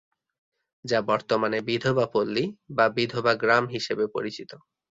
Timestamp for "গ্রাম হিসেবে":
3.35-4.05